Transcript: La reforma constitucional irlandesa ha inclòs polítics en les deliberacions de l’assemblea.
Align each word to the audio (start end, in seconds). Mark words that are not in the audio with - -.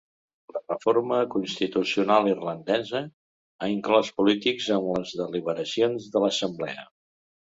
La 0.53 0.59
reforma 0.69 1.17
constitucional 1.33 2.29
irlandesa 2.31 3.01
ha 3.61 3.69
inclòs 3.75 4.09
polítics 4.23 4.71
en 4.79 4.89
les 4.97 5.15
deliberacions 5.21 6.09
de 6.17 6.25
l’assemblea. 6.25 6.89